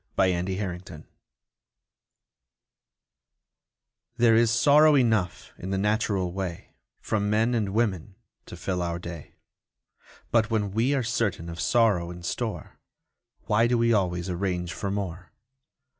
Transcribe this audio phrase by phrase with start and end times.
[0.15, 1.03] THE POWER OF THE DOG
[4.17, 8.15] There is sorrow enough in the natural way From men and women
[8.47, 9.35] to fill our day;
[10.31, 12.79] But when we are certain of sorrow in store,
[13.43, 15.33] Why do we always arrange for more?